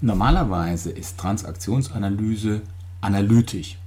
[0.00, 2.62] Normalerweise ist Transaktionsanalyse
[3.02, 3.78] analytisch,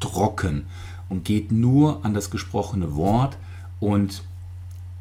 [0.00, 0.66] trocken
[1.08, 3.38] und geht nur an das gesprochene Wort
[3.80, 4.22] und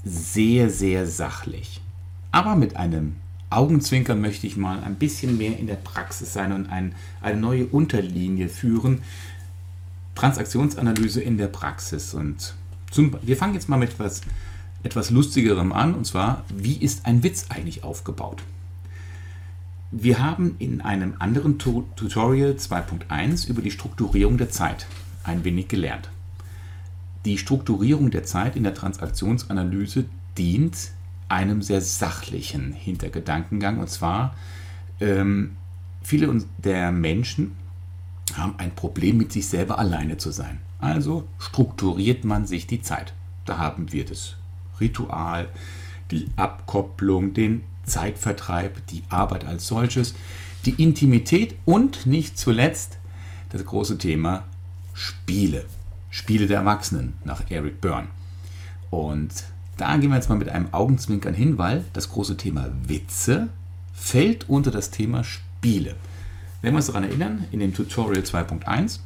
[0.03, 1.81] sehr, sehr sachlich.
[2.31, 3.17] Aber mit einem
[3.49, 7.65] Augenzwinkern möchte ich mal ein bisschen mehr in der Praxis sein und ein, eine neue
[7.65, 9.01] Unterlinie führen.
[10.15, 12.13] Transaktionsanalyse in der Praxis.
[12.13, 12.55] Und
[12.91, 14.21] zum, wir fangen jetzt mal mit etwas,
[14.83, 18.41] etwas Lustigerem an, und zwar, wie ist ein Witz eigentlich aufgebaut?
[19.93, 24.87] Wir haben in einem anderen Tutorial 2.1 über die Strukturierung der Zeit
[25.25, 26.09] ein wenig gelernt.
[27.25, 30.05] Die Strukturierung der Zeit in der Transaktionsanalyse
[30.37, 30.91] dient
[31.27, 33.79] einem sehr sachlichen Hintergedankengang.
[33.79, 34.33] Und zwar,
[35.01, 35.57] ähm,
[36.01, 37.57] viele der Menschen
[38.33, 40.59] haben ein Problem mit sich selber alleine zu sein.
[40.79, 43.13] Also strukturiert man sich die Zeit.
[43.43, 44.37] Da haben wir das
[44.79, 45.49] Ritual,
[46.11, 50.13] die Abkopplung, den Zeitvertreib, die Arbeit als solches,
[50.65, 52.97] die Intimität und nicht zuletzt
[53.49, 54.43] das große Thema
[54.93, 55.65] Spiele.
[56.09, 58.07] Spiele der Erwachsenen nach Eric Byrne.
[58.89, 59.31] Und
[59.77, 63.49] da gehen wir jetzt mal mit einem Augenzwinkern hin, weil das große Thema Witze
[63.93, 65.95] fällt unter das Thema Spiele.
[66.61, 68.99] Wenn wir uns daran erinnern, in dem Tutorial 2.1,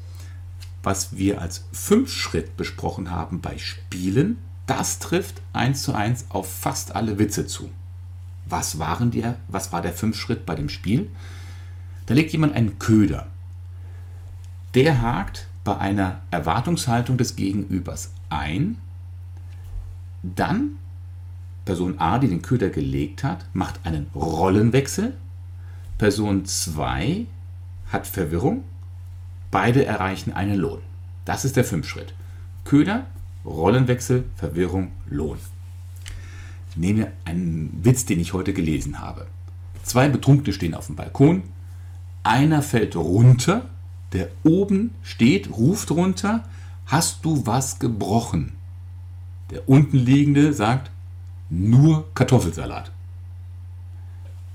[0.84, 6.96] was wir als Fünf-Schritt besprochen haben bei Spielen, das trifft eins zu eins auf fast
[6.96, 7.70] alle Witze zu.
[8.46, 11.10] Was, waren die, was war der Fünf-Schritt bei dem Spiel?
[12.06, 13.28] Da legt jemand einen Köder.
[14.76, 18.78] Der hakt bei einer Erwartungshaltung des Gegenübers ein
[20.22, 20.78] dann
[21.66, 25.16] Person A, die den Köder gelegt hat, macht einen Rollenwechsel.
[25.98, 27.26] Person 2
[27.92, 28.64] hat Verwirrung.
[29.50, 30.82] Beide erreichen einen Lohn.
[31.26, 32.14] Das ist der Fünf-Schritt.
[32.66, 33.06] Köder,
[33.44, 35.38] Rollenwechsel, Verwirrung, Lohn.
[36.76, 39.28] Nehme einen Witz, den ich heute gelesen habe.
[39.84, 41.44] Zwei Betrunkene stehen auf dem Balkon.
[42.24, 43.70] Einer fällt runter.
[44.14, 46.44] Der oben steht, ruft runter.
[46.86, 48.54] Hast du was gebrochen?
[49.52, 50.92] Der untenliegende sagt
[51.50, 52.92] nur Kartoffelsalat.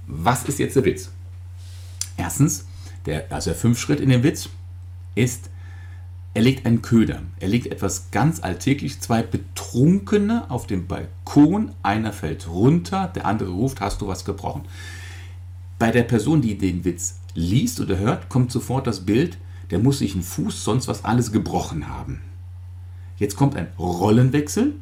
[0.07, 1.11] Was ist jetzt der Witz?
[2.17, 2.67] Erstens,
[3.07, 4.49] der, also der fünf Schritt in dem Witz
[5.15, 5.51] ist,
[6.33, 7.23] er legt einen Köder.
[7.41, 9.01] Er legt etwas ganz alltäglich.
[9.01, 11.73] Zwei Betrunkene auf dem Balkon.
[11.83, 14.63] Einer fällt runter, der andere ruft, hast du was gebrochen.
[15.79, 19.39] Bei der Person, die den Witz liest oder hört, kommt sofort das Bild,
[19.71, 22.21] der muss sich einen Fuß, sonst was alles gebrochen haben.
[23.19, 24.75] Jetzt kommt ein Rollenwechsel.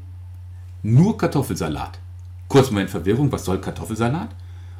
[0.83, 1.99] Nur Kartoffelsalat.
[2.49, 4.35] Kurz Moment Verwirrung, was soll Kartoffelsalat?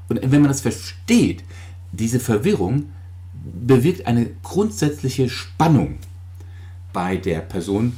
[0.09, 1.45] Und wenn man das versteht,
[1.93, 2.91] diese Verwirrung
[3.33, 5.99] bewirkt eine grundsätzliche Spannung
[6.99, 7.93] bei der Person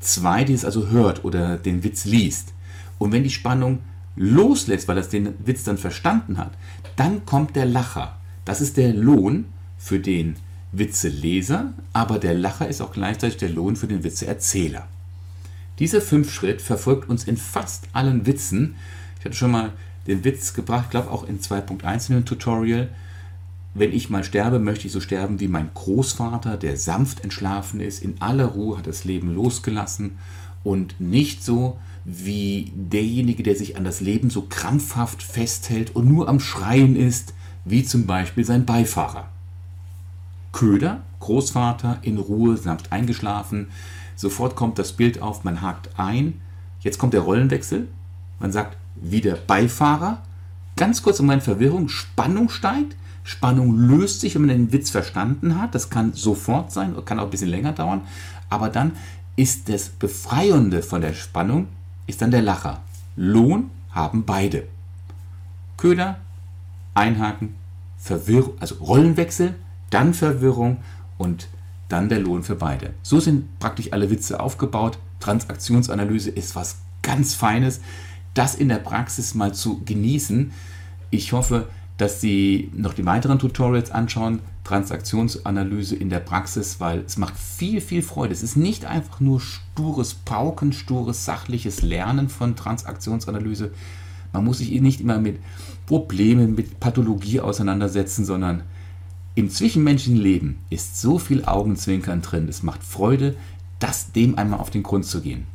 [0.00, 2.52] 2, die es also hört oder den Witz liest.
[2.98, 3.78] Und wenn die Spannung
[4.16, 6.50] loslässt, weil das den Witz dann verstanden hat,
[6.96, 8.18] dann kommt der Lacher.
[8.44, 9.44] Das ist der Lohn
[9.78, 10.34] für den
[10.72, 14.88] Witzeleser, aber der Lacher ist auch gleichzeitig der Lohn für den Witzeerzähler.
[15.78, 18.74] Dieser Fünf-Schritt verfolgt uns in fast allen Witzen.
[19.20, 19.70] Ich hatte schon mal
[20.08, 22.88] den Witz gebracht, glaube auch in 2.1 in dem Tutorial.
[23.74, 28.02] Wenn ich mal sterbe, möchte ich so sterben wie mein Großvater, der sanft entschlafen ist,
[28.02, 30.18] in aller Ruhe hat das Leben losgelassen
[30.62, 36.28] und nicht so wie derjenige, der sich an das Leben so krampfhaft festhält und nur
[36.28, 37.34] am Schreien ist,
[37.64, 39.28] wie zum Beispiel sein Beifahrer.
[40.52, 43.68] Köder, Großvater, in Ruhe, sanft eingeschlafen.
[44.14, 46.40] Sofort kommt das Bild auf, man hakt ein.
[46.80, 47.88] Jetzt kommt der Rollenwechsel.
[48.38, 50.22] Man sagt wieder Beifahrer.
[50.76, 52.96] Ganz kurz um meine Verwirrung, Spannung steigt.
[53.22, 55.74] Spannung löst sich, wenn man den Witz verstanden hat.
[55.74, 58.02] Das kann sofort sein, kann auch ein bisschen länger dauern.
[58.50, 58.92] Aber dann
[59.36, 61.68] ist das Befreiende von der Spannung,
[62.06, 62.82] ist dann der Lacher.
[63.16, 64.66] Lohn haben beide.
[65.76, 66.18] Köder,
[66.94, 67.54] einhaken,
[67.98, 69.54] Verwirrung, also Rollenwechsel,
[69.90, 70.78] dann Verwirrung
[71.18, 71.48] und
[71.88, 72.94] dann der Lohn für beide.
[73.02, 74.98] So sind praktisch alle Witze aufgebaut.
[75.20, 77.80] Transaktionsanalyse ist was ganz Feines.
[78.34, 80.52] Das in der Praxis mal zu genießen.
[81.10, 84.40] Ich hoffe, dass Sie noch die weiteren Tutorials anschauen.
[84.64, 88.32] Transaktionsanalyse in der Praxis, weil es macht viel, viel Freude.
[88.32, 93.72] Es ist nicht einfach nur stures Pauken, stures sachliches Lernen von Transaktionsanalyse.
[94.32, 95.38] Man muss sich nicht immer mit
[95.86, 98.62] Problemen, mit Pathologie auseinandersetzen, sondern
[99.36, 102.48] im zwischenmenschlichen Leben ist so viel Augenzwinkern drin.
[102.48, 103.36] Es macht Freude,
[103.78, 105.46] das dem einmal auf den Grund zu gehen.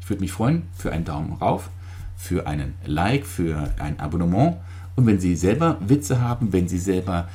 [0.00, 1.70] Ich würde mich freuen für einen Daumen rauf,
[2.16, 4.56] für einen Like, für ein Abonnement.
[4.96, 7.28] Und wenn Sie selber Witze haben, wenn Sie selber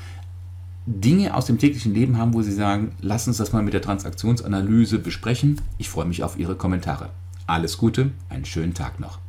[0.85, 3.81] Dinge aus dem täglichen Leben haben, wo Sie sagen, lass uns das mal mit der
[3.81, 7.09] Transaktionsanalyse besprechen, ich freue mich auf Ihre Kommentare.
[7.45, 9.19] Alles Gute, einen schönen Tag noch.